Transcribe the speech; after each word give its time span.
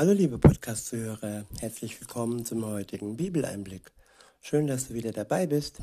Hallo 0.00 0.12
liebe 0.12 0.38
Podcast-Zuhörer, 0.38 1.44
herzlich 1.58 2.00
willkommen 2.00 2.46
zum 2.46 2.64
heutigen 2.64 3.18
Bibeleinblick. 3.18 3.92
Schön, 4.40 4.66
dass 4.66 4.88
du 4.88 4.94
wieder 4.94 5.12
dabei 5.12 5.46
bist. 5.46 5.82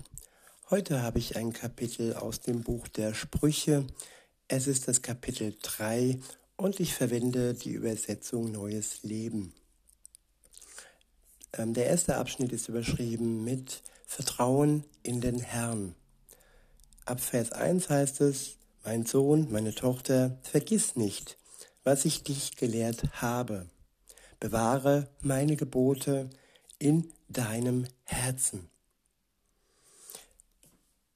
Heute 0.71 1.03
habe 1.03 1.19
ich 1.19 1.35
ein 1.35 1.53
Kapitel 1.53 2.15
aus 2.15 2.39
dem 2.39 2.63
Buch 2.63 2.87
der 2.87 3.13
Sprüche. 3.13 3.85
Es 4.47 4.65
ist 4.65 4.87
das 4.87 5.03
Kapitel 5.03 5.55
3 5.61 6.17
und 6.55 6.79
ich 6.79 6.95
verwende 6.95 7.53
die 7.53 7.69
Übersetzung 7.69 8.51
Neues 8.51 9.03
Leben. 9.03 9.53
Ähm, 11.53 11.75
der 11.75 11.85
erste 11.85 12.15
Abschnitt 12.15 12.51
ist 12.51 12.69
überschrieben 12.69 13.43
mit 13.43 13.83
Vertrauen 14.07 14.83
in 15.03 15.21
den 15.21 15.37
Herrn. 15.37 15.93
Ab 17.05 17.21
Vers 17.21 17.51
1 17.51 17.87
heißt 17.91 18.21
es, 18.21 18.57
mein 18.83 19.05
Sohn, 19.05 19.51
meine 19.51 19.75
Tochter, 19.75 20.39
vergiss 20.41 20.95
nicht, 20.95 21.37
was 21.83 22.03
ich 22.03 22.23
dich 22.23 22.55
gelehrt 22.55 23.21
habe 23.21 23.67
bewahre 24.39 25.09
meine 25.21 25.55
Gebote 25.55 26.29
in 26.79 27.11
deinem 27.27 27.87
Herzen. 28.03 28.69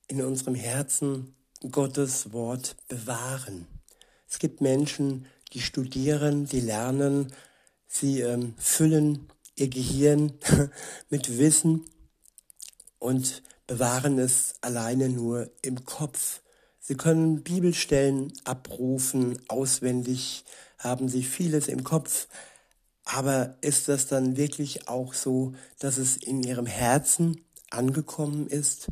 In 0.07 0.21
unserem 0.21 0.55
Herzen 0.55 1.35
Gottes 1.70 2.34
Wort 2.34 2.75
bewahren. 2.88 3.67
Es 4.30 4.39
gibt 4.39 4.61
Menschen, 4.61 5.27
die 5.53 5.61
studieren, 5.61 6.45
die 6.45 6.61
lernen, 6.61 7.34
sie 7.88 8.21
ähm, 8.21 8.55
füllen 8.57 9.27
ihr 9.55 9.67
Gehirn 9.67 10.33
mit 11.09 11.38
Wissen 11.38 11.85
und 12.99 13.44
bewahren 13.67 14.17
es 14.19 14.55
alleine 14.61 15.09
nur 15.09 15.52
im 15.61 15.85
Kopf. 15.85 16.41
Sie 16.80 16.95
können 16.95 17.44
Bibelstellen 17.44 18.33
abrufen, 18.44 19.39
auswendig 19.47 20.45
haben 20.77 21.09
sie 21.09 21.23
vieles 21.23 21.67
im 21.67 21.83
Kopf, 21.83 22.27
aber 23.05 23.57
ist 23.61 23.87
das 23.87 24.07
dann 24.07 24.37
wirklich 24.37 24.87
auch 24.87 25.13
so, 25.13 25.53
dass 25.79 25.97
es 25.97 26.17
in 26.17 26.44
ihrem 26.44 26.66
Herzen 26.66 27.41
angekommen 27.69 28.47
ist? 28.47 28.91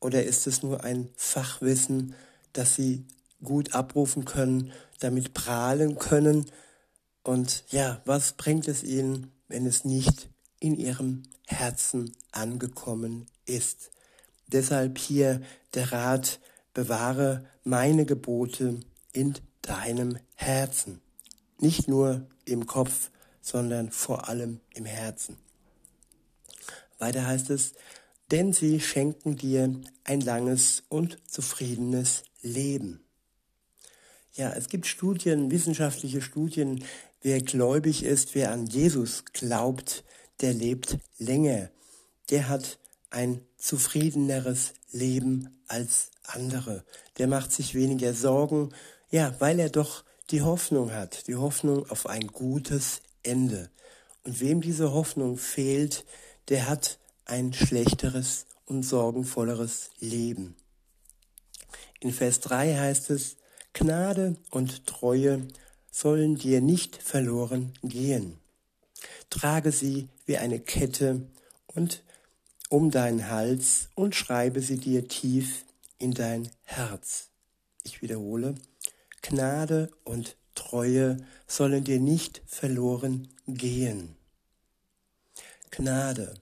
Oder 0.00 0.24
ist 0.24 0.46
es 0.46 0.62
nur 0.62 0.84
ein 0.84 1.08
Fachwissen, 1.16 2.14
das 2.52 2.74
sie 2.74 3.04
gut 3.42 3.74
abrufen 3.74 4.24
können, 4.24 4.72
damit 5.00 5.34
prahlen 5.34 5.98
können? 5.98 6.46
Und 7.22 7.64
ja, 7.68 8.00
was 8.04 8.32
bringt 8.32 8.68
es 8.68 8.82
ihnen, 8.82 9.32
wenn 9.48 9.66
es 9.66 9.84
nicht 9.84 10.30
in 10.60 10.74
ihrem 10.76 11.22
Herzen 11.46 12.12
angekommen 12.32 13.26
ist? 13.44 13.90
Deshalb 14.46 14.98
hier 14.98 15.42
der 15.74 15.92
Rat, 15.92 16.40
bewahre 16.74 17.44
meine 17.64 18.06
Gebote 18.06 18.78
in 19.12 19.34
deinem 19.62 20.16
Herzen. 20.36 21.00
Nicht 21.58 21.88
nur 21.88 22.28
im 22.44 22.66
Kopf, 22.66 23.10
sondern 23.48 23.90
vor 23.90 24.28
allem 24.28 24.60
im 24.74 24.84
Herzen. 24.84 25.38
Weiter 26.98 27.26
heißt 27.26 27.50
es, 27.50 27.72
denn 28.30 28.52
sie 28.52 28.80
schenken 28.80 29.36
dir 29.36 29.72
ein 30.04 30.20
langes 30.20 30.82
und 30.88 31.18
zufriedenes 31.26 32.24
Leben. 32.42 33.00
Ja, 34.34 34.52
es 34.52 34.68
gibt 34.68 34.86
Studien, 34.86 35.50
wissenschaftliche 35.50 36.20
Studien, 36.20 36.84
wer 37.22 37.40
gläubig 37.40 38.04
ist, 38.04 38.34
wer 38.34 38.52
an 38.52 38.66
Jesus 38.66 39.24
glaubt, 39.32 40.04
der 40.40 40.52
lebt 40.52 40.98
länger. 41.18 41.70
Der 42.30 42.48
hat 42.48 42.78
ein 43.10 43.40
zufriedeneres 43.56 44.74
Leben 44.92 45.58
als 45.66 46.10
andere. 46.24 46.84
Der 47.16 47.26
macht 47.26 47.52
sich 47.52 47.74
weniger 47.74 48.12
Sorgen, 48.12 48.74
ja, 49.10 49.34
weil 49.38 49.58
er 49.58 49.70
doch 49.70 50.04
die 50.30 50.42
Hoffnung 50.42 50.92
hat, 50.92 51.26
die 51.26 51.36
Hoffnung 51.36 51.88
auf 51.90 52.06
ein 52.06 52.26
gutes 52.26 53.00
Ende. 53.22 53.70
Und 54.24 54.40
wem 54.40 54.60
diese 54.60 54.92
Hoffnung 54.92 55.36
fehlt, 55.36 56.04
der 56.48 56.68
hat 56.68 56.98
ein 57.24 57.52
schlechteres 57.52 58.46
und 58.66 58.82
sorgenvolleres 58.82 59.90
Leben. 60.00 60.56
In 62.00 62.12
Vers 62.12 62.40
3 62.40 62.76
heißt 62.76 63.10
es, 63.10 63.36
Gnade 63.72 64.36
und 64.50 64.86
Treue 64.86 65.46
sollen 65.90 66.36
dir 66.36 66.60
nicht 66.60 67.02
verloren 67.02 67.72
gehen. 67.82 68.38
Trage 69.30 69.72
sie 69.72 70.08
wie 70.26 70.38
eine 70.38 70.60
Kette 70.60 71.26
und 71.66 72.02
um 72.68 72.90
deinen 72.90 73.28
Hals 73.30 73.88
und 73.94 74.14
schreibe 74.14 74.60
sie 74.60 74.78
dir 74.78 75.08
tief 75.08 75.64
in 75.98 76.12
dein 76.12 76.50
Herz. 76.64 77.28
Ich 77.82 78.02
wiederhole, 78.02 78.54
Gnade 79.22 79.90
und 80.04 80.36
Treue 80.58 81.18
sollen 81.46 81.84
dir 81.84 82.00
nicht 82.00 82.42
verloren 82.46 83.28
gehen. 83.46 84.16
Gnade. 85.70 86.34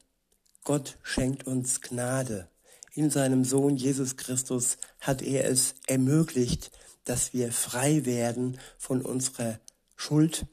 Gott 0.64 0.96
schenkt 1.02 1.46
uns 1.46 1.82
Gnade. 1.82 2.48
In 2.94 3.10
seinem 3.10 3.44
Sohn 3.44 3.76
Jesus 3.76 4.16
Christus 4.16 4.78
hat 5.00 5.20
er 5.20 5.44
es 5.44 5.74
ermöglicht, 5.86 6.70
dass 7.04 7.34
wir 7.34 7.52
frei 7.52 8.06
werden 8.06 8.58
von 8.78 9.02
unserer 9.02 9.60
Schuld, 9.96 10.46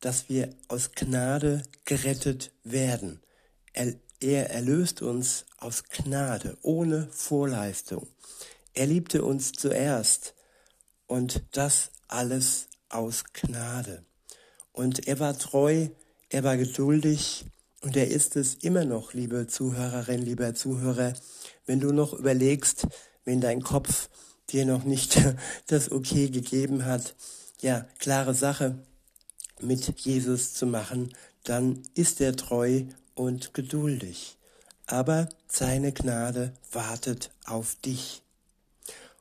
dass 0.00 0.28
wir 0.28 0.50
aus 0.68 0.92
Gnade 0.92 1.62
gerettet 1.86 2.52
werden. 2.64 3.22
Er, 3.72 3.94
er 4.20 4.50
erlöst 4.50 5.00
uns 5.00 5.46
aus 5.56 5.84
Gnade, 5.84 6.58
ohne 6.60 7.08
Vorleistung. 7.12 8.06
Er 8.74 8.86
liebte 8.86 9.24
uns 9.24 9.52
zuerst 9.52 10.34
und 11.06 11.42
das 11.52 11.92
alles 12.08 12.68
aus 12.88 13.24
Gnade. 13.32 14.04
Und 14.72 15.06
er 15.08 15.18
war 15.18 15.38
treu, 15.38 15.88
er 16.28 16.44
war 16.44 16.56
geduldig 16.56 17.46
und 17.80 17.96
er 17.96 18.08
ist 18.08 18.36
es 18.36 18.54
immer 18.54 18.84
noch, 18.84 19.12
liebe 19.12 19.46
Zuhörerin, 19.46 20.22
lieber 20.22 20.54
Zuhörer, 20.54 21.14
wenn 21.66 21.80
du 21.80 21.92
noch 21.92 22.12
überlegst, 22.12 22.86
wenn 23.24 23.40
dein 23.40 23.62
Kopf 23.62 24.08
dir 24.50 24.66
noch 24.66 24.84
nicht 24.84 25.20
das 25.66 25.90
Okay 25.90 26.28
gegeben 26.28 26.84
hat, 26.84 27.14
ja, 27.60 27.86
klare 27.98 28.34
Sache 28.34 28.78
mit 29.60 29.98
Jesus 30.00 30.54
zu 30.54 30.66
machen, 30.66 31.14
dann 31.44 31.82
ist 31.94 32.20
er 32.20 32.36
treu 32.36 32.82
und 33.14 33.54
geduldig. 33.54 34.36
Aber 34.86 35.28
seine 35.48 35.92
Gnade 35.92 36.52
wartet 36.70 37.30
auf 37.44 37.76
dich. 37.76 38.22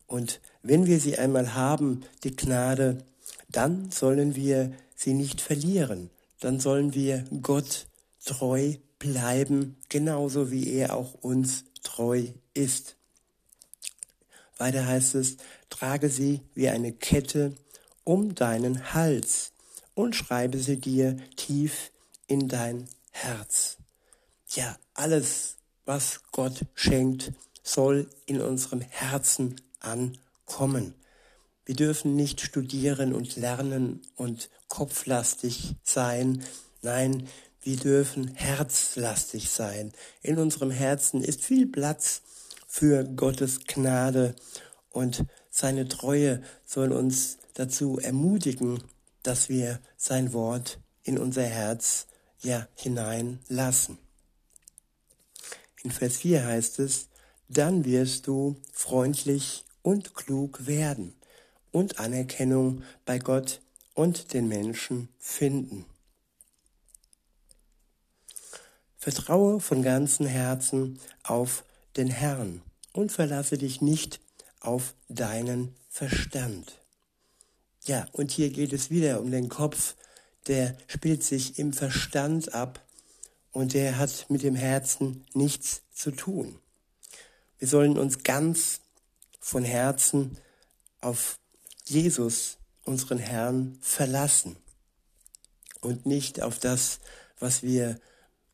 Und 0.07 0.41
wenn 0.61 0.85
wir 0.85 0.99
sie 0.99 1.17
einmal 1.17 1.55
haben, 1.55 2.03
die 2.23 2.35
Gnade, 2.35 3.03
dann 3.55 3.89
sollen 3.89 4.35
wir 4.35 4.73
sie 4.95 5.13
nicht 5.13 5.39
verlieren. 5.39 6.09
Dann 6.41 6.59
sollen 6.59 6.93
wir 6.93 7.23
Gott 7.41 7.87
treu 8.25 8.75
bleiben, 8.99 9.77
genauso 9.87 10.51
wie 10.51 10.73
er 10.73 10.95
auch 10.95 11.13
uns 11.15 11.63
treu 11.81 12.27
ist. 12.53 12.97
Weiter 14.57 14.85
heißt 14.85 15.15
es, 15.15 15.37
trage 15.69 16.09
sie 16.09 16.41
wie 16.53 16.69
eine 16.69 16.91
Kette 16.91 17.53
um 18.03 18.35
deinen 18.35 18.93
Hals 18.93 19.51
und 19.93 20.15
schreibe 20.15 20.57
sie 20.57 20.77
dir 20.77 21.17
tief 21.37 21.91
in 22.27 22.47
dein 22.49 22.89
Herz. 23.11 23.77
Ja, 24.49 24.77
alles, 24.93 25.55
was 25.85 26.21
Gott 26.31 26.65
schenkt, 26.73 27.31
soll 27.63 28.09
in 28.25 28.41
unserem 28.41 28.81
Herzen 28.81 29.61
ankommen. 29.79 30.93
Wir 31.65 31.75
dürfen 31.75 32.15
nicht 32.15 32.41
studieren 32.41 33.11
und 33.13 33.35
lernen 33.37 34.01
und 34.15 34.49
kopflastig 34.67 35.75
sein. 35.83 36.43
Nein, 36.83 37.27
wir 37.63 37.77
dürfen 37.77 38.27
herzlastig 38.35 39.49
sein. 39.49 39.91
In 40.21 40.37
unserem 40.37 40.69
Herzen 40.69 41.23
ist 41.23 41.43
viel 41.43 41.65
Platz 41.65 42.21
für 42.67 43.03
Gottes 43.03 43.61
Gnade 43.65 44.35
und 44.91 45.25
seine 45.49 45.87
Treue 45.87 46.43
soll 46.65 46.91
uns 46.91 47.37
dazu 47.55 47.97
ermutigen, 47.97 48.83
dass 49.23 49.49
wir 49.49 49.79
sein 49.97 50.33
Wort 50.33 50.79
in 51.01 51.17
unser 51.17 51.45
Herz 51.45 52.05
ja 52.41 52.67
hineinlassen. 52.75 53.97
In 55.81 55.89
Vers 55.89 56.17
4 56.17 56.45
heißt 56.45 56.79
es, 56.79 57.07
dann 57.47 57.85
wirst 57.85 58.27
du 58.27 58.57
freundlich 58.71 59.65
und 59.81 60.13
klug 60.13 60.67
werden 60.67 61.14
und 61.75 61.99
Anerkennung 61.99 62.83
bei 63.03 63.19
Gott 63.19 63.59
und 63.93 64.33
den 64.33 64.47
Menschen 64.47 65.09
finden. 65.19 65.85
Vertraue 68.97 69.59
von 69.59 69.83
ganzem 69.83 70.25
Herzen 70.25 71.01
auf 71.23 71.65
den 71.97 72.07
Herrn 72.07 72.61
und 72.93 73.11
verlasse 73.11 73.57
dich 73.57 73.81
nicht 73.81 74.21
auf 74.61 74.95
deinen 75.09 75.75
Verstand. 75.89 76.79
Ja, 77.83 78.07
und 78.13 78.31
hier 78.31 78.51
geht 78.51 78.71
es 78.71 78.89
wieder 78.89 79.19
um 79.19 79.29
den 79.29 79.49
Kopf, 79.49 79.95
der 80.47 80.77
spielt 80.87 81.23
sich 81.23 81.59
im 81.59 81.73
Verstand 81.73 82.53
ab 82.53 82.85
und 83.51 83.73
der 83.73 83.97
hat 83.97 84.27
mit 84.29 84.43
dem 84.43 84.55
Herzen 84.55 85.25
nichts 85.33 85.81
zu 85.93 86.11
tun. 86.11 86.57
Wir 87.59 87.67
sollen 87.67 87.97
uns 87.97 88.23
ganz 88.23 88.79
von 89.41 89.65
Herzen 89.65 90.37
auf 91.01 91.37
Jesus, 91.87 92.57
unseren 92.83 93.19
Herrn, 93.19 93.77
verlassen. 93.81 94.57
und 95.81 96.05
nicht 96.05 96.41
auf 96.41 96.57
das, 96.59 96.99
was 97.39 97.61
wir 97.61 97.99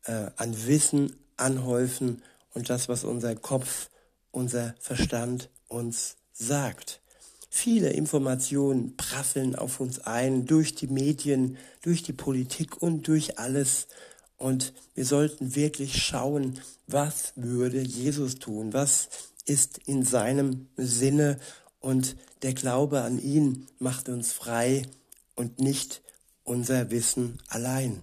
äh, 0.04 0.26
an 0.36 0.66
Wissen 0.66 1.16
anhäufen 1.36 2.22
und 2.52 2.68
das, 2.68 2.88
was 2.88 3.04
unser 3.04 3.34
Kopf, 3.34 3.88
unser 4.30 4.74
Verstand 4.80 5.48
uns 5.68 6.16
sagt. 6.32 7.00
Viele 7.48 7.90
Informationen 7.90 8.96
prasseln 8.96 9.54
auf 9.56 9.80
uns 9.80 10.00
ein 10.00 10.46
durch 10.46 10.74
die 10.74 10.86
Medien, 10.86 11.56
durch 11.82 12.02
die 12.02 12.12
Politik 12.12 12.80
und 12.80 13.08
durch 13.08 13.38
alles. 13.38 13.88
Und 14.36 14.72
wir 14.94 15.04
sollten 15.04 15.54
wirklich 15.54 16.02
schauen, 16.02 16.60
was 16.86 17.32
würde 17.36 17.80
Jesus 17.80 18.36
tun? 18.36 18.72
Was 18.72 19.08
ist 19.44 19.78
in 19.86 20.04
seinem 20.04 20.68
Sinne? 20.76 21.38
Und 21.82 22.16
der 22.42 22.54
Glaube 22.54 23.02
an 23.02 23.20
ihn 23.20 23.66
macht 23.78 24.08
uns 24.08 24.32
frei 24.32 24.86
und 25.34 25.60
nicht 25.60 26.00
unser 26.44 26.90
Wissen 26.90 27.38
allein. 27.48 28.02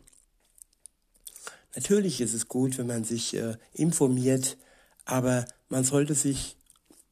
Natürlich 1.76 2.20
ist 2.20 2.34
es 2.34 2.48
gut, 2.48 2.78
wenn 2.78 2.88
man 2.88 3.06
sich 3.06 3.34
äh, 3.36 3.56
informiert, 3.74 4.58
aber 5.06 5.46
man 5.70 5.86
sollte 5.86 6.14
sich 6.14 6.58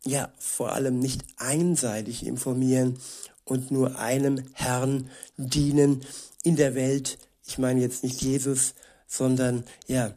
ja 0.03 0.31
vor 0.39 0.73
allem 0.73 0.99
nicht 0.99 1.23
einseitig 1.37 2.25
informieren 2.25 2.99
und 3.45 3.71
nur 3.71 3.97
einem 3.97 4.43
Herrn 4.53 5.09
dienen 5.37 6.01
in 6.43 6.57
der 6.57 6.75
Welt. 6.75 7.17
Ich 7.45 7.57
meine 7.57 7.79
jetzt 7.79 8.03
nicht 8.03 8.21
Jesus, 8.21 8.73
sondern 9.07 9.63
ja 9.87 10.13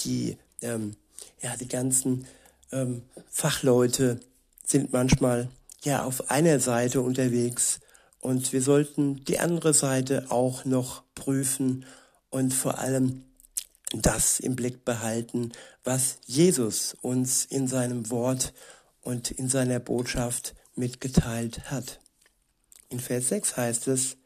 die 0.00 0.38
ähm, 0.60 0.96
ja 1.40 1.56
die 1.56 1.68
ganzen 1.68 2.26
ähm, 2.72 3.02
Fachleute 3.28 4.18
sind 4.64 4.92
manchmal 4.92 5.48
ja 5.84 6.04
auf 6.04 6.30
einer 6.30 6.60
Seite 6.60 7.00
unterwegs 7.00 7.80
und 8.20 8.52
wir 8.52 8.62
sollten 8.62 9.24
die 9.24 9.38
andere 9.38 9.74
Seite 9.74 10.26
auch 10.30 10.64
noch 10.64 11.02
prüfen 11.14 11.84
und 12.30 12.54
vor 12.54 12.78
allem 12.78 13.24
das 13.92 14.40
im 14.40 14.56
Blick 14.56 14.84
behalten, 14.84 15.52
was 15.84 16.18
Jesus 16.26 16.96
uns 17.02 17.44
in 17.44 17.68
seinem 17.68 18.10
Wort 18.10 18.52
und 19.02 19.30
in 19.30 19.48
seiner 19.48 19.78
Botschaft 19.78 20.54
mitgeteilt 20.74 21.70
hat. 21.70 22.00
In 22.88 22.98
Vers 22.98 23.28
6 23.28 23.56
heißt 23.56 23.88
es, 23.88 24.16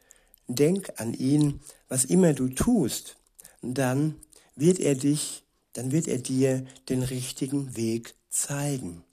denk 0.47 0.93
an 0.97 1.13
ihn, 1.13 1.59
was 1.87 2.05
immer 2.05 2.33
du 2.33 2.49
tust, 2.49 3.17
dann 3.61 4.15
wird 4.55 4.79
er 4.79 4.95
dich, 4.95 5.43
dann 5.73 5.91
wird 5.91 6.07
er 6.07 6.17
dir 6.17 6.65
den 6.87 7.03
richtigen 7.03 7.75
Weg 7.75 8.15
zeigen. 8.29 9.03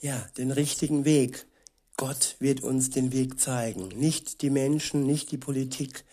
Ja, 0.00 0.24
den 0.36 0.52
richtigen 0.52 1.04
Weg. 1.04 1.46
Gott 1.96 2.36
wird 2.38 2.62
uns 2.62 2.90
den 2.90 3.12
Weg 3.12 3.40
zeigen. 3.40 3.88
Nicht 3.88 4.42
die 4.42 4.50
Menschen, 4.50 5.02
nicht 5.02 5.32
die 5.32 5.38
Politik 5.38 6.04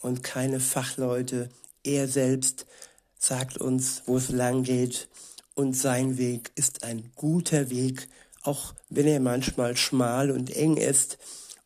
und 0.00 0.22
keine 0.22 0.60
Fachleute. 0.60 1.50
Er 1.82 2.08
selbst 2.08 2.64
sagt 3.18 3.58
uns, 3.58 4.02
wo 4.06 4.16
es 4.16 4.30
lang 4.30 4.62
geht 4.62 5.08
und 5.54 5.76
sein 5.76 6.16
Weg 6.16 6.52
ist 6.54 6.84
ein 6.84 7.12
guter 7.16 7.68
Weg, 7.68 8.08
auch 8.40 8.74
wenn 8.88 9.06
er 9.06 9.20
manchmal 9.20 9.76
schmal 9.76 10.30
und 10.30 10.50
eng 10.56 10.78
ist 10.78 11.18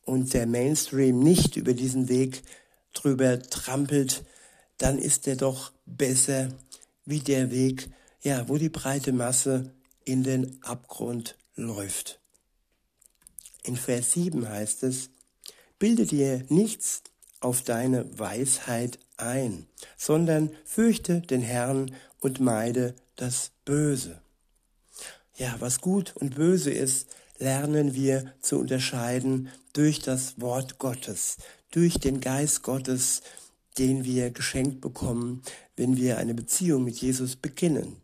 und 0.05 0.35
der 0.35 0.49
Mainstream 0.49 1.21
nicht 1.21 1.55
über 1.55 1.75
diesen 1.75 2.09
Weg 2.09 2.43
drüber 2.93 3.41
trampelt, 3.41 4.25
dann 4.79 4.99
ist 4.99 5.29
er 5.29 5.37
doch 5.37 5.71
besser 5.87 6.49
wie 7.05 7.21
der 7.21 7.53
Weg, 7.53 7.89
ja, 8.23 8.49
wo 8.49 8.57
die 8.57 8.69
breite 8.69 9.13
Masse 9.13 9.73
in 10.05 10.25
den 10.25 10.61
Abgrund 10.65 11.37
läuft. 11.59 12.21
In 13.65 13.77
Vers 13.77 14.13
7 14.13 14.49
heißt 14.49 14.85
es, 14.85 15.11
bilde 15.79 16.07
dir 16.07 16.45
nichts 16.49 17.03
auf 17.41 17.63
deine 17.63 18.19
Weisheit 18.19 18.99
ein, 19.17 19.67
sondern 19.97 20.51
fürchte 20.65 21.21
den 21.21 21.43
Herrn 21.43 21.95
und 22.21 22.41
meide 22.41 22.95
das 23.17 23.51
Böse. 23.65 24.21
Ja, 25.37 25.57
was 25.59 25.81
gut 25.81 26.17
und 26.17 26.37
böse 26.37 26.71
ist, 26.71 27.09
lernen 27.39 27.95
wir 27.95 28.33
zu 28.41 28.59
unterscheiden 28.59 29.51
durch 29.73 30.01
das 30.01 30.41
Wort 30.41 30.79
Gottes, 30.79 31.37
durch 31.71 31.99
den 31.99 32.21
Geist 32.21 32.63
Gottes, 32.63 33.23
den 33.79 34.05
wir 34.05 34.31
geschenkt 34.31 34.81
bekommen, 34.81 35.43
wenn 35.77 35.97
wir 35.97 36.19
eine 36.19 36.35
Beziehung 36.35 36.85
mit 36.85 36.97
Jesus 36.97 37.37
beginnen. 37.37 37.97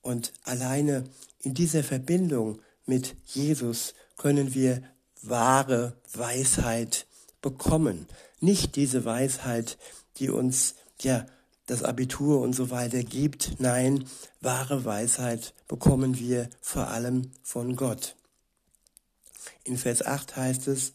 Und 0.00 0.32
alleine 0.44 1.04
in 1.40 1.52
dieser 1.52 1.84
Verbindung 1.84 2.60
mit 2.86 3.16
Jesus 3.26 3.94
können 4.16 4.54
wir 4.54 4.82
wahre 5.22 5.96
Weisheit 6.12 7.06
bekommen. 7.40 8.06
Nicht 8.40 8.76
diese 8.76 9.04
Weisheit, 9.04 9.78
die 10.18 10.30
uns 10.30 10.74
ja 11.00 11.26
das 11.66 11.82
Abitur 11.82 12.40
und 12.40 12.52
so 12.52 12.70
weiter 12.70 13.02
gibt. 13.02 13.58
Nein, 13.58 14.04
wahre 14.40 14.84
Weisheit 14.84 15.54
bekommen 15.66 16.18
wir 16.18 16.48
vor 16.60 16.88
allem 16.88 17.30
von 17.42 17.76
Gott. 17.76 18.16
In 19.64 19.78
Vers 19.78 20.04
8 20.04 20.36
heißt 20.36 20.68
es, 20.68 20.92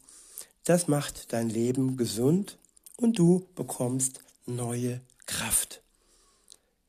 das 0.63 0.88
macht 0.88 1.33
dein 1.33 1.50
Leben 1.50 1.97
gesund 1.97 2.57
und 2.97 3.18
du 3.18 3.47
bekommst 3.56 4.21
neue 4.45 5.01
Kraft. 5.25 5.81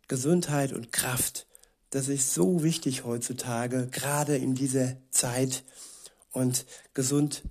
Gesundheit 0.08 0.72
und 0.72 0.92
Kraft, 0.92 1.46
das 1.90 2.08
ist 2.08 2.32
so 2.32 2.62
wichtig 2.62 3.04
heutzutage, 3.04 3.88
gerade 3.88 4.36
in 4.36 4.54
dieser 4.54 4.96
Zeit. 5.10 5.64
Und 6.32 6.64
gesund 6.94 7.42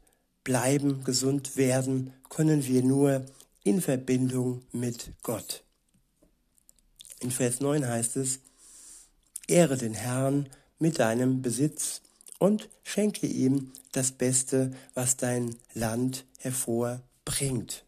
bleiben, 0.45 1.03
gesund 1.03 1.57
werden 1.57 2.13
können 2.29 2.65
wir 2.65 2.81
nur 2.81 3.25
in 3.63 3.81
Verbindung 3.81 4.63
mit 4.71 5.11
Gott. 5.21 5.63
In 7.19 7.31
Vers 7.31 7.59
9 7.59 7.85
heißt 7.85 8.15
es, 8.15 8.39
Ehre 9.47 9.75
den 9.75 9.93
Herrn 9.93 10.47
mit 10.77 10.99
deinem 10.99 11.41
Besitz 11.41 12.01
und 12.37 12.69
schenke 12.83 13.27
ihm 13.27 13.73
das 13.91 14.13
Beste, 14.13 14.71
was 14.93 15.17
dein 15.17 15.57
Land 15.73 16.25
hervorbringt. 16.37 17.83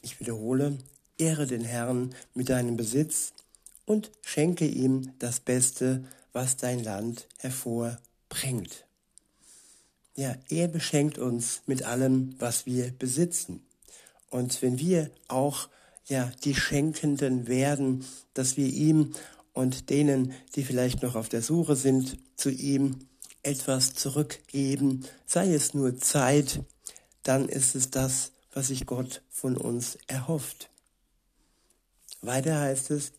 Ich 0.00 0.18
wiederhole, 0.18 0.78
ehre 1.18 1.46
den 1.46 1.64
Herrn 1.64 2.14
mit 2.32 2.48
deinem 2.48 2.76
Besitz 2.76 3.34
und 3.86 4.10
schenke 4.22 4.66
ihm 4.66 5.12
das 5.18 5.40
Beste, 5.40 6.04
was 6.32 6.56
dein 6.56 6.82
Land 6.82 7.28
hervorbringt. 7.38 8.86
Ja, 10.14 10.36
er 10.48 10.68
beschenkt 10.68 11.18
uns 11.18 11.62
mit 11.66 11.82
allem, 11.82 12.34
was 12.38 12.66
wir 12.66 12.92
besitzen. 12.92 13.64
Und 14.30 14.62
wenn 14.62 14.78
wir 14.78 15.10
auch 15.28 15.68
ja, 16.06 16.30
die 16.44 16.54
Schenkenden 16.54 17.46
werden, 17.46 18.04
dass 18.34 18.56
wir 18.56 18.66
ihm 18.66 19.14
und 19.52 19.90
denen, 19.90 20.32
die 20.54 20.64
vielleicht 20.64 21.02
noch 21.02 21.14
auf 21.14 21.28
der 21.28 21.42
Suche 21.42 21.76
sind, 21.76 22.18
zu 22.36 22.50
ihm 22.50 23.06
etwas 23.42 23.94
zurückgeben, 23.94 25.04
sei 25.26 25.52
es 25.52 25.74
nur 25.74 25.98
Zeit, 25.98 26.62
dann 27.22 27.48
ist 27.48 27.74
es 27.74 27.90
das, 27.90 28.32
was 28.52 28.68
sich 28.68 28.86
Gott 28.86 29.22
von 29.30 29.56
uns 29.56 29.98
erhofft. 30.06 30.70
Weiter 32.20 32.60
heißt 32.60 32.90
es 32.90 33.12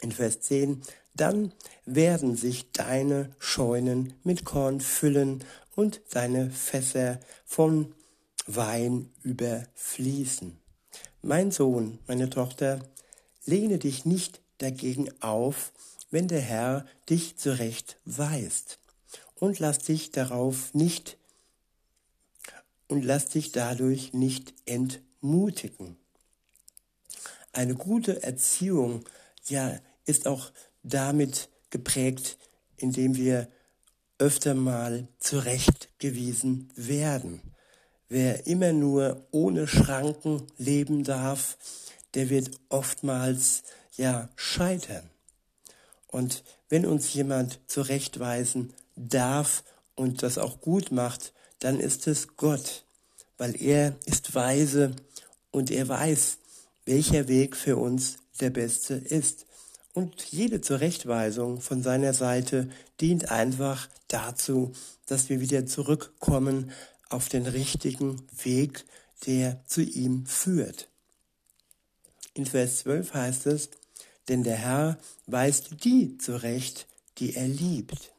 in 0.00 0.12
Vers 0.12 0.40
10, 0.40 0.82
dann 1.14 1.52
werden 1.84 2.36
sich 2.36 2.70
deine 2.72 3.34
Scheunen 3.38 4.14
mit 4.22 4.44
Korn 4.44 4.80
füllen 4.80 5.44
und 5.74 6.00
deine 6.10 6.50
Fässer 6.50 7.20
von 7.44 7.94
Wein 8.46 9.10
überfließen. 9.22 10.58
Mein 11.22 11.50
Sohn, 11.50 11.98
meine 12.06 12.30
Tochter, 12.30 12.80
lehne 13.44 13.78
dich 13.78 14.04
nicht 14.04 14.40
dagegen 14.58 15.10
auf, 15.20 15.72
wenn 16.10 16.28
der 16.28 16.40
Herr 16.40 16.86
dich 17.08 17.36
zurecht 17.36 17.98
weist, 18.04 18.78
und 19.36 19.58
lass 19.58 19.78
dich 19.78 20.10
darauf 20.10 20.74
nicht 20.74 21.16
und 22.88 23.04
lass 23.04 23.28
dich 23.28 23.52
dadurch 23.52 24.12
nicht 24.12 24.54
entmutigen. 24.66 25.96
Eine 27.52 27.74
gute 27.74 28.22
Erziehung, 28.22 29.04
ja, 29.46 29.78
ist 30.08 30.26
auch 30.26 30.50
damit 30.82 31.48
geprägt, 31.70 32.38
indem 32.76 33.16
wir 33.16 33.48
öfter 34.18 34.54
mal 34.54 35.08
zurechtgewiesen 35.18 36.72
werden. 36.74 37.42
Wer 38.08 38.46
immer 38.46 38.72
nur 38.72 39.26
ohne 39.30 39.66
Schranken 39.66 40.42
leben 40.56 41.04
darf, 41.04 41.58
der 42.14 42.30
wird 42.30 42.50
oftmals 42.68 43.62
ja 43.96 44.28
scheitern. 44.34 45.08
Und 46.06 46.42
wenn 46.68 46.86
uns 46.86 47.12
jemand 47.12 47.60
zurechtweisen 47.66 48.72
darf 48.96 49.62
und 49.94 50.22
das 50.22 50.38
auch 50.38 50.60
gut 50.60 50.90
macht, 50.90 51.32
dann 51.58 51.78
ist 51.78 52.06
es 52.06 52.36
Gott, 52.36 52.84
weil 53.36 53.60
er 53.60 53.96
ist 54.06 54.34
weise 54.34 54.96
und 55.50 55.70
er 55.70 55.88
weiß, 55.88 56.38
welcher 56.86 57.28
Weg 57.28 57.56
für 57.56 57.76
uns 57.76 58.16
der 58.40 58.50
beste 58.50 58.94
ist. 58.94 59.46
Und 59.98 60.22
jede 60.30 60.60
Zurechtweisung 60.60 61.60
von 61.60 61.82
seiner 61.82 62.14
Seite 62.14 62.70
dient 63.00 63.32
einfach 63.32 63.88
dazu, 64.06 64.70
dass 65.06 65.28
wir 65.28 65.40
wieder 65.40 65.66
zurückkommen 65.66 66.70
auf 67.08 67.28
den 67.28 67.48
richtigen 67.48 68.22
Weg, 68.44 68.84
der 69.26 69.60
zu 69.66 69.82
ihm 69.82 70.24
führt. 70.24 70.88
In 72.34 72.46
Vers 72.46 72.78
12 72.78 73.12
heißt 73.12 73.46
es, 73.46 73.70
denn 74.28 74.44
der 74.44 74.54
Herr 74.54 74.98
weist 75.26 75.82
die 75.82 76.16
zurecht, 76.16 76.86
die 77.18 77.34
er 77.34 77.48
liebt. 77.48 78.12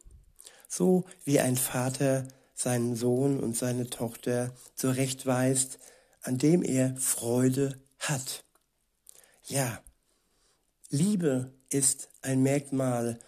So 0.68 1.06
wie 1.24 1.40
ein 1.40 1.56
Vater 1.56 2.28
seinen 2.56 2.98
Sohn 2.98 3.40
und 3.40 3.56
seine 3.56 3.90
Tochter 3.90 4.54
zurechtweist, 4.76 5.80
an 6.24 6.40
dem 6.40 6.62
er 6.62 6.94
Freude 6.98 7.80
hat. 8.00 8.44
Ja, 9.46 9.82
Liebe 10.90 11.52
ist 11.70 12.10
ein 12.24 12.42
Merkmal, 12.42 13.20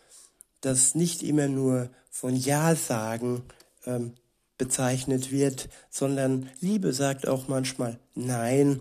das 0.62 0.96
nicht 0.96 1.22
immer 1.22 1.48
nur 1.48 1.91
von 2.10 2.36
Ja-Sagen 2.36 3.44
ähm, 3.86 4.15
bezeichnet 4.58 5.32
wird, 5.32 5.70
sondern 5.89 6.50
Liebe 6.60 6.91
sagt 6.91 7.27
auch 7.27 7.48
manchmal 7.48 8.00
Nein 8.15 8.80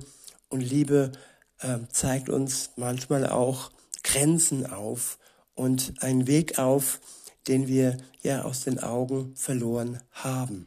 und 0.49 0.61
Liebe 0.61 1.13
äh, 1.59 1.79
zeigt 1.93 2.31
uns 2.31 2.71
manchmal 2.77 3.29
auch 3.29 3.71
Grenzen 4.03 4.65
auf 4.65 5.19
und 5.55 5.95
einen 6.01 6.27
Weg 6.27 6.59
auf, 6.59 7.01
den 7.49 7.69
wir 7.69 7.99
ja 8.23 8.45
aus 8.45 8.65
den 8.65 8.79
Augen 8.79 9.37
verloren 9.37 10.01
haben. 10.13 10.67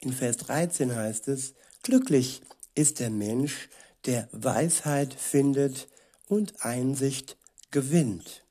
In 0.00 0.12
Vers 0.12 0.38
13 0.38 0.94
heißt 0.94 1.28
es, 1.28 1.54
glücklich 1.82 2.42
ist 2.74 2.98
der 2.98 3.10
Mensch, 3.10 3.68
der 4.04 4.28
Weisheit 4.32 5.14
findet 5.14 5.88
und 6.26 6.64
Einsicht 6.64 7.36
gewinnt. 7.70 8.44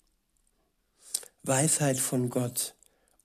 Weisheit 1.44 2.00
von 2.00 2.30
Gott 2.30 2.76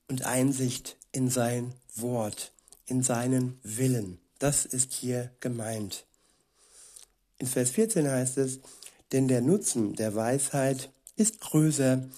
und 0.08 0.24
Einsicht 0.24 0.96
in 1.12 1.30
sein 1.30 1.74
Wort, 1.94 2.52
in 2.86 3.02
seinen 3.02 3.58
Willen. 3.62 4.18
Das 4.38 4.64
ist 4.64 4.92
hier 4.92 5.30
gemeint. 5.40 6.04
In 7.38 7.46
Vers 7.46 7.70
14 7.70 8.08
heißt 8.08 8.38
es, 8.38 8.60
denn 9.12 9.28
der 9.28 9.40
Nutzen 9.40 9.94
der 9.94 10.14
Weisheit 10.14 10.90
ist 11.16 11.40
größer 11.40 12.08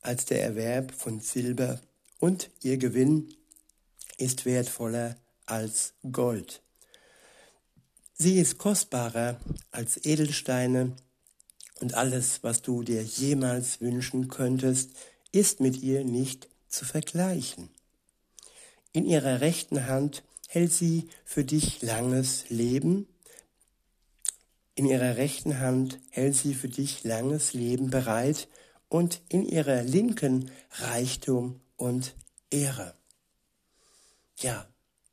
als 0.00 0.24
der 0.24 0.42
Erwerb 0.42 0.92
von 0.92 1.20
Silber 1.20 1.80
und 2.18 2.50
ihr 2.62 2.78
Gewinn 2.78 3.34
ist 4.16 4.44
wertvoller 4.44 5.16
als 5.46 5.94
Gold. 6.10 6.62
Sie 8.14 8.38
ist 8.38 8.58
kostbarer 8.58 9.40
als 9.70 10.04
Edelsteine 10.04 10.96
und 11.80 11.94
alles, 11.94 12.42
was 12.42 12.62
du 12.62 12.82
dir 12.82 13.02
jemals 13.02 13.80
wünschen 13.80 14.28
könntest, 14.28 14.90
ist 15.32 15.60
mit 15.60 15.82
ihr 15.82 16.04
nicht 16.04 16.48
zu 16.68 16.84
vergleichen. 16.84 17.68
In 18.92 19.04
ihrer 19.04 19.40
rechten 19.40 19.86
Hand 19.86 20.24
hält 20.48 20.72
sie 20.72 21.08
für 21.24 21.44
dich 21.44 21.82
langes 21.82 22.48
Leben. 22.48 23.06
In 24.74 24.86
ihrer 24.86 25.16
rechten 25.16 25.60
Hand 25.60 25.98
hält 26.10 26.34
sie 26.34 26.54
für 26.54 26.68
dich 26.68 27.04
langes 27.04 27.52
Leben 27.52 27.90
bereit 27.90 28.48
und 28.88 29.20
in 29.28 29.44
ihrer 29.44 29.82
linken 29.82 30.50
Reichtum 30.70 31.60
und 31.76 32.14
Ehre. 32.50 32.94
Ja, 34.38 34.66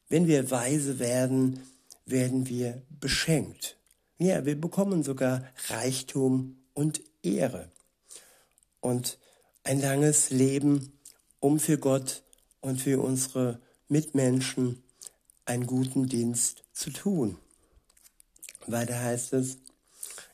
wenn 0.07 0.27
wir 0.27 0.51
weise 0.51 0.99
werden, 0.99 1.63
werden 2.05 2.47
wir 2.47 2.81
beschenkt. 2.99 3.77
Ja, 4.17 4.45
wir 4.45 4.59
bekommen 4.59 5.03
sogar 5.03 5.43
Reichtum 5.67 6.55
und 6.73 7.01
Ehre. 7.21 7.69
Und 8.79 9.19
ein 9.63 9.81
langes 9.81 10.29
Leben, 10.29 10.97
um 11.41 11.59
für 11.59 11.77
Gott 11.77 12.23
und 12.61 12.79
für 12.79 13.01
unsere 13.01 13.59
Mitmenschen 13.89 14.81
einen 15.43 15.67
guten 15.67 16.07
Dienst 16.07 16.63
zu 16.71 16.91
tun. 16.91 17.37
Weiter 18.67 18.97
heißt 18.97 19.33
es 19.33 19.57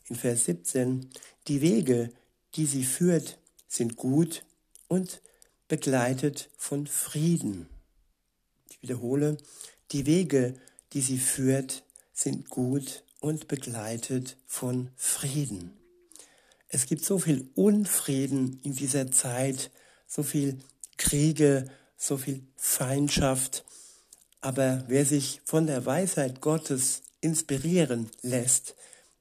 in 0.05 0.15
Vers 0.15 0.45
17, 0.45 1.09
die 1.47 1.61
Wege, 1.61 2.11
die 2.53 2.67
sie 2.67 2.83
führt, 2.83 3.39
sind 3.67 3.95
gut 3.95 4.45
und 4.89 5.23
begleitet 5.67 6.51
von 6.55 6.85
Frieden. 6.85 7.67
Ich 8.69 8.79
wiederhole, 8.83 9.37
die 9.91 10.05
Wege, 10.05 10.53
die 10.93 11.01
sie 11.01 11.17
führt, 11.17 11.83
sind 12.13 12.51
gut 12.51 13.03
und 13.21 13.47
begleitet 13.47 14.35
von 14.45 14.89
Frieden. 14.97 15.77
Es 16.67 16.85
gibt 16.85 17.05
so 17.05 17.19
viel 17.19 17.49
Unfrieden 17.55 18.59
in 18.63 18.73
dieser 18.73 19.11
Zeit, 19.11 19.71
so 20.07 20.23
viel 20.23 20.57
Kriege, 20.97 21.69
so 21.95 22.17
viel 22.17 22.43
Feindschaft. 22.57 23.63
Aber 24.41 24.83
wer 24.87 25.05
sich 25.05 25.41
von 25.45 25.67
der 25.67 25.85
Weisheit 25.85 26.41
Gottes 26.41 27.03
inspirieren 27.21 28.09
lässt, 28.21 28.75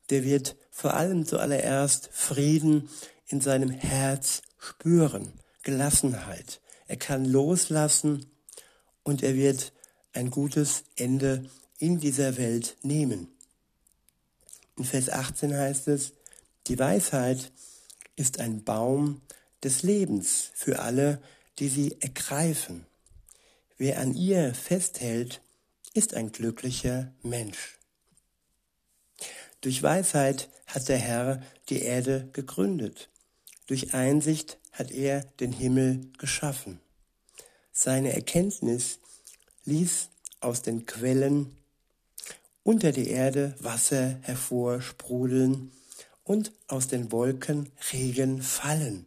der 0.09 0.25
wird 0.25 0.57
vor 0.71 0.95
allem 0.95 1.27
zuallererst 1.27 2.09
Frieden 2.13 2.89
in 3.27 3.41
seinem 3.41 3.71
Herz 3.71 4.43
spüren, 4.59 5.33
Gelassenheit. 5.63 6.61
Er 6.87 6.97
kann 6.97 7.25
loslassen 7.25 8.27
und 9.03 9.23
er 9.23 9.35
wird 9.35 9.73
ein 10.13 10.31
gutes 10.31 10.85
Ende 10.97 11.45
in 11.79 12.01
dieser 12.01 12.37
Welt 12.39 12.77
nehmen. 12.83 13.29
In 14.81 14.87
Vers 14.87 15.11
18 15.11 15.55
heißt 15.55 15.89
es, 15.89 16.15
die 16.67 16.79
Weisheit 16.79 17.53
ist 18.17 18.41
ein 18.41 18.65
Baum 18.65 19.21
des 19.63 19.83
Lebens 19.83 20.53
für 20.55 20.79
alle, 20.79 21.21
die 21.59 21.69
sie 21.69 22.01
ergreifen. 22.01 22.87
Wer 23.77 23.99
an 23.99 24.15
ihr 24.15 24.55
festhält, 24.55 25.43
ist 25.93 26.15
ein 26.15 26.33
glücklicher 26.33 27.13
Mensch. 27.23 27.77
Durch 29.61 29.83
Weisheit 29.83 30.49
hat 30.67 30.89
der 30.89 30.97
Herr 30.97 31.43
die 31.69 31.83
Erde 31.83 32.31
gegründet. 32.33 33.11
Durch 33.67 33.93
Einsicht 33.93 34.59
hat 34.73 34.91
er 34.93 35.25
den 35.41 35.53
Himmel 35.53 36.11
geschaffen. 36.17 36.81
Seine 37.71 38.15
Erkenntnis 38.15 38.99
ließ 39.67 40.09
aus 40.41 40.63
den 40.63 40.87
Quellen 40.87 41.55
unter 42.63 42.93
die 42.93 43.09
Erde 43.09 43.55
Wasser 43.61 44.19
hervorsprudeln 44.23 45.73
und 46.25 46.53
aus 46.69 46.89
den 46.89 47.11
Wolken 47.13 47.71
Regen 47.93 48.43
fallen. 48.43 49.07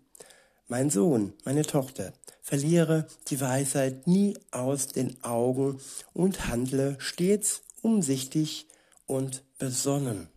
Mein 0.67 0.89
Sohn, 0.89 1.33
meine 1.45 1.63
Tochter, 1.63 2.13
verliere 2.41 3.07
die 3.29 3.39
Weisheit 3.39 4.07
nie 4.07 4.37
aus 4.51 4.87
den 4.87 5.23
Augen 5.23 5.79
und 6.13 6.47
handle 6.47 6.95
stets 6.99 7.61
umsichtig 7.81 8.67
und 9.05 9.43
besonnen. 9.57 10.27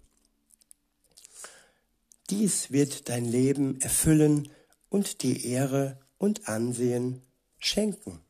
Dies 2.31 2.71
wird 2.71 3.09
dein 3.09 3.25
Leben 3.25 3.81
erfüllen 3.81 4.49
und 4.89 5.23
die 5.23 5.47
Ehre 5.47 5.99
und 6.19 6.49
Ansehen 6.49 7.23
schenken. 7.59 8.21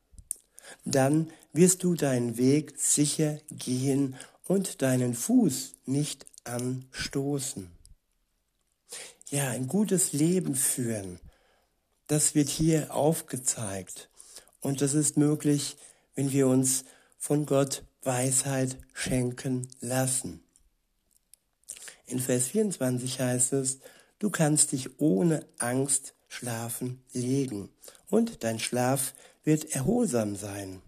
Dann 0.84 1.30
wirst 1.52 1.82
du 1.82 1.94
deinen 1.94 2.36
Weg 2.36 2.74
sicher 2.78 3.38
gehen 3.50 4.16
und 4.46 4.82
deinen 4.82 5.14
Fuß 5.14 5.74
nicht 5.86 6.26
anstoßen. 6.44 7.70
Ja, 9.28 9.50
ein 9.50 9.66
gutes 9.66 10.12
Leben 10.12 10.54
führen, 10.54 11.20
das 12.06 12.34
wird 12.34 12.48
hier 12.48 12.94
aufgezeigt. 12.94 14.08
Und 14.60 14.80
das 14.80 14.94
ist 14.94 15.16
möglich, 15.16 15.76
wenn 16.14 16.32
wir 16.32 16.46
uns 16.46 16.84
von 17.18 17.46
Gott 17.46 17.84
Weisheit 18.02 18.78
schenken 18.92 19.68
lassen. 19.80 20.42
In 22.06 22.20
Vers 22.20 22.48
24 22.48 23.20
heißt 23.20 23.52
es, 23.54 23.80
du 24.20 24.30
kannst 24.30 24.72
dich 24.72 25.00
ohne 25.00 25.44
Angst 25.58 26.14
schlafen 26.28 27.02
legen 27.12 27.68
und 28.08 28.44
dein 28.44 28.60
Schlaf 28.60 29.14
wird 29.42 29.72
erholsam 29.74 30.36
sein. 30.36 30.82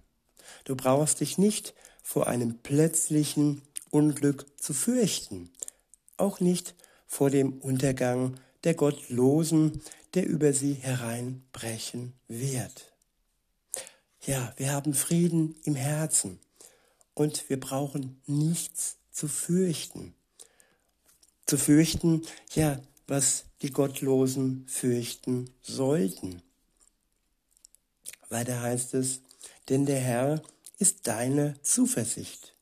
Du 0.64 0.76
brauchst 0.76 1.20
dich 1.20 1.38
nicht 1.38 1.74
vor 2.08 2.26
einem 2.26 2.56
plötzlichen 2.60 3.60
Unglück 3.90 4.46
zu 4.58 4.72
fürchten, 4.72 5.50
auch 6.16 6.40
nicht 6.40 6.74
vor 7.06 7.28
dem 7.28 7.58
Untergang 7.58 8.40
der 8.64 8.72
Gottlosen, 8.72 9.82
der 10.14 10.26
über 10.26 10.54
sie 10.54 10.72
hereinbrechen 10.72 12.14
wird. 12.26 12.94
Ja, 14.22 14.54
wir 14.56 14.72
haben 14.72 14.94
Frieden 14.94 15.56
im 15.64 15.74
Herzen 15.74 16.40
und 17.12 17.50
wir 17.50 17.60
brauchen 17.60 18.22
nichts 18.24 18.96
zu 19.12 19.28
fürchten. 19.28 20.14
Zu 21.44 21.58
fürchten, 21.58 22.22
ja, 22.54 22.80
was 23.06 23.44
die 23.60 23.70
Gottlosen 23.70 24.66
fürchten 24.66 25.50
sollten. 25.60 26.40
Weiter 28.30 28.62
heißt 28.62 28.94
es, 28.94 29.20
denn 29.68 29.84
der 29.84 30.00
Herr 30.00 30.42
ist 30.78 31.06
deine 31.06 31.61
Zuversicht. 31.62 32.54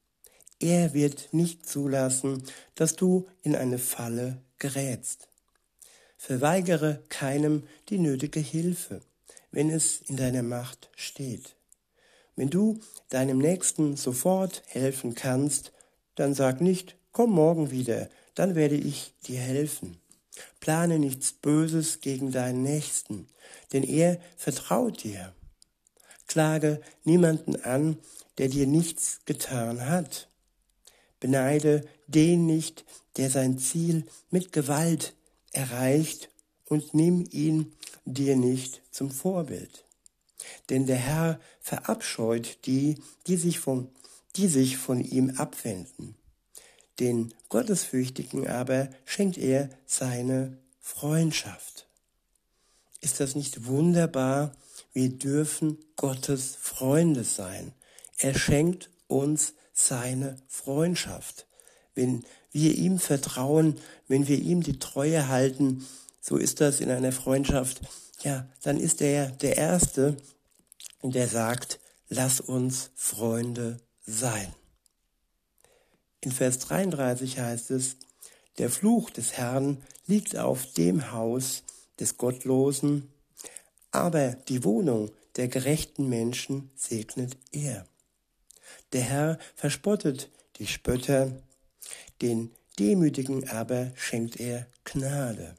Er 0.59 0.95
wird 0.95 1.29
nicht 1.33 1.67
zulassen, 1.67 2.43
dass 2.75 2.97
du 2.97 3.27
in 3.43 3.55
eine 3.55 3.79
Falle 3.79 4.43
gerätst. 4.59 5.29
Verweigere 6.17 7.03
keinem 7.11 7.65
die 7.91 7.99
nötige 7.99 8.41
Hilfe, 8.41 9.03
wenn 9.51 9.71
es 9.71 10.01
in 10.01 10.17
deiner 10.17 10.43
Macht 10.43 10.91
steht. 10.97 11.57
Wenn 12.37 12.51
du 12.51 12.81
deinem 13.11 13.39
Nächsten 13.39 13.97
sofort 13.97 14.63
helfen 14.67 15.15
kannst, 15.15 15.73
dann 16.15 16.35
sag 16.35 16.61
nicht, 16.61 16.97
komm 17.13 17.33
morgen 17.33 17.71
wieder, 17.71 18.09
dann 18.35 18.55
werde 18.55 18.77
ich 18.77 19.13
dir 19.27 19.41
helfen. 19.41 19.99
Plane 20.61 20.99
nichts 20.99 21.33
Böses 21.33 22.01
gegen 22.01 22.33
deinen 22.33 22.63
Nächsten, 22.63 23.29
denn 23.73 23.83
er 23.83 24.19
vertraut 24.37 25.05
dir. 25.05 25.33
Klage 26.37 26.83
niemanden 27.05 27.57
an, 27.65 27.97
der 28.37 28.49
dir 28.49 28.67
nichts 28.67 29.21
getan 29.25 29.89
hat. 29.89 30.29
Beneide 31.19 31.89
den 32.09 32.45
nicht, 32.45 32.85
der 33.17 33.31
sein 33.31 33.57
Ziel 33.57 34.05
mit 34.31 34.53
Gewalt 34.53 35.15
erreicht, 35.53 36.29
und 36.67 36.93
nimm 36.93 37.25
ihn 37.31 37.73
dir 38.05 38.37
nicht 38.37 38.83
zum 38.91 39.11
Vorbild. 39.11 39.87
Denn 40.69 40.85
der 40.85 40.97
Herr 40.97 41.41
verabscheut 41.59 42.59
die, 42.67 42.97
die 43.27 43.37
sich 43.37 43.59
von, 43.59 43.89
die 44.37 44.49
sich 44.49 44.77
von 44.77 45.01
ihm 45.01 45.31
abwenden. 45.39 46.17
Den 47.01 47.33
Gottesfürchtigen 47.49 48.47
aber 48.47 48.91
schenkt 49.07 49.39
er 49.39 49.71
seine 49.87 50.59
Freundschaft. 50.81 51.87
Ist 53.01 53.21
das 53.21 53.37
nicht 53.37 53.65
wunderbar? 53.65 54.53
Wir 54.97 55.11
dürfen 55.11 55.77
Gottes 55.97 56.57
Freunde 56.59 57.23
sein. 57.23 57.75
Er 58.17 58.33
schenkt 58.33 58.89
uns 59.09 59.53
seine 59.75 60.39
Freundschaft. 60.49 61.47
Wenn 61.95 62.25
wir 62.51 62.75
ihm 62.75 62.99
vertrauen, 62.99 63.79
wenn 64.09 64.27
wir 64.27 64.39
ihm 64.39 64.63
die 64.63 64.79
Treue 64.79 65.29
halten, 65.29 65.87
so 66.23 66.39
ist 66.39 66.63
das 66.63 66.81
in 66.81 66.91
einer 66.91 67.13
Freundschaft, 67.13 67.83
ja, 68.23 68.49
dann 68.63 68.81
ist 68.81 69.03
er 69.03 69.33
der 69.33 69.59
Erste, 69.59 70.17
der 71.03 71.29
sagt, 71.29 71.79
lass 72.09 72.41
uns 72.41 72.89
Freunde 72.95 73.83
sein. 74.07 74.51
In 76.23 76.33
Vers 76.33 76.59
33 76.61 77.39
heißt 77.39 77.71
es, 77.71 77.97
der 78.57 78.71
Fluch 78.71 79.11
des 79.11 79.35
Herrn 79.35 79.83
liegt 80.07 80.39
auf 80.39 80.73
dem 80.73 81.13
Haus 81.13 81.65
des 82.01 82.17
Gottlosen, 82.17 83.13
aber 83.97 84.33
die 84.49 84.63
Wohnung 84.63 85.11
der 85.37 85.49
gerechten 85.49 86.09
Menschen 86.09 86.71
segnet 86.77 87.37
er. 87.51 87.87
Der 88.93 89.03
Herr 89.03 89.39
verspottet 89.55 90.31
die 90.59 90.67
Spötter, 90.67 91.33
den 92.21 92.51
Demütigen 92.79 93.49
aber 93.49 93.91
schenkt 93.97 94.39
er 94.39 94.67
Gnade. 94.85 95.57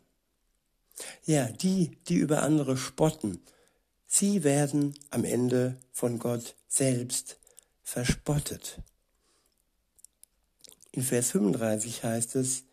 Ja, 1.25 1.46
die, 1.46 1.98
die 2.08 2.15
über 2.15 2.44
andere 2.44 2.77
spotten, 2.77 3.41
sie 4.06 4.44
werden 4.44 4.94
am 5.10 5.24
Ende 5.24 5.77
von 5.91 6.20
Gott 6.20 6.56
selbst 6.67 7.38
verspottet. 7.84 8.79
In 10.91 11.01
Vers 11.01 11.32
35 11.32 12.03
heißt 12.03 12.36
es, 12.36 12.63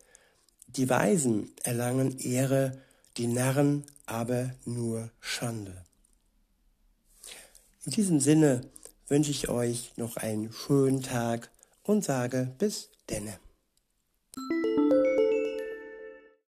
die 0.67 0.89
Weisen 0.89 1.51
erlangen 1.63 2.19
Ehre, 2.19 2.81
die 3.17 3.27
Narren 3.27 3.85
aber 4.05 4.51
nur 4.65 5.09
Schande. 5.19 5.85
In 7.85 7.91
diesem 7.91 8.19
Sinne 8.19 8.61
wünsche 9.07 9.31
ich 9.31 9.49
euch 9.49 9.93
noch 9.97 10.17
einen 10.17 10.51
schönen 10.51 11.01
Tag 11.01 11.49
und 11.83 12.03
sage 12.03 12.53
bis 12.57 12.89
denne. 13.09 13.39